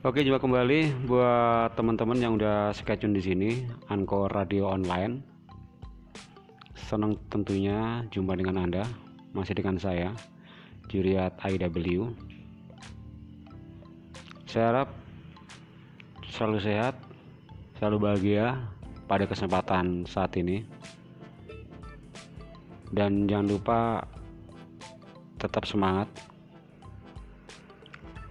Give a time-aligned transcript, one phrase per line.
[0.00, 5.20] Oke, jumpa kembali buat teman-teman yang udah sketch di sini, Anchor Radio Online.
[6.72, 8.88] Senang tentunya jumpa dengan Anda,
[9.36, 10.16] masih dengan saya,
[10.88, 12.16] Juriat IW.
[14.48, 14.88] Saya harap
[16.32, 16.96] selalu sehat,
[17.76, 18.56] selalu bahagia
[19.04, 20.64] pada kesempatan saat ini.
[22.88, 23.80] Dan jangan lupa
[25.36, 26.08] tetap semangat.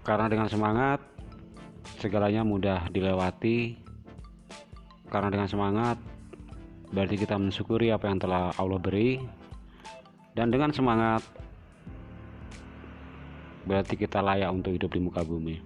[0.01, 1.18] Karena dengan semangat
[1.99, 3.75] segalanya mudah dilewati.
[5.09, 5.97] Karena dengan semangat
[6.89, 9.19] berarti kita mensyukuri apa yang telah Allah beri.
[10.33, 11.25] Dan dengan semangat
[13.67, 15.59] berarti kita layak untuk hidup di muka bumi.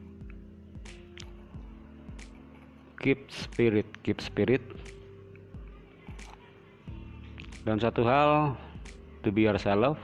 [3.04, 4.64] Keep spirit keep spirit.
[7.64, 8.60] Dan satu hal
[9.24, 10.00] to be yourself.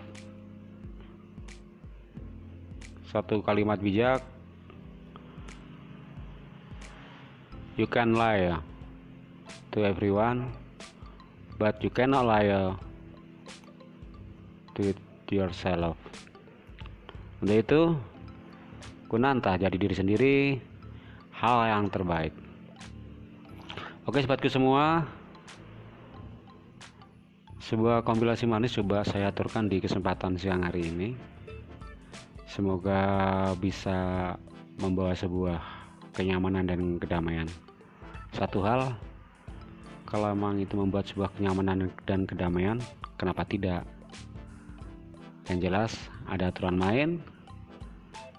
[3.09, 4.22] Satu kalimat bijak
[7.80, 8.59] You can lie
[9.72, 10.52] to everyone,
[11.55, 12.52] but you cannot lie
[14.75, 14.83] to
[15.31, 15.95] yourself.
[17.39, 17.81] Untuk itu,
[19.08, 20.59] kunanta jadi diri sendiri,
[21.31, 22.36] hal yang terbaik.
[24.03, 25.08] Oke, sobatku semua,
[27.64, 31.16] sebuah kompilasi manis coba saya aturkan di kesempatan siang hari ini.
[32.43, 34.36] Semoga bisa
[34.83, 35.64] membawa sebuah
[36.11, 37.47] kenyamanan dan kedamaian
[38.33, 38.94] satu hal
[40.05, 42.77] kalau memang itu membuat sebuah kenyamanan dan kedamaian
[43.17, 43.86] kenapa tidak?
[45.49, 45.91] Yang jelas
[46.30, 47.09] ada aturan main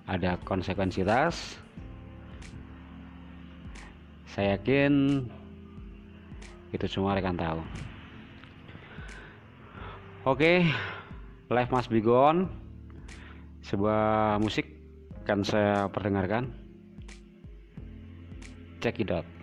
[0.07, 1.59] ada konsekuensi ras.
[4.31, 5.27] Saya yakin
[6.71, 7.63] itu semua rekan tahu.
[10.27, 10.67] Oke
[11.51, 12.47] live must be gone
[13.67, 14.71] sebuah musik
[15.27, 16.51] akan saya perdengarkan.
[18.83, 19.40] Check it out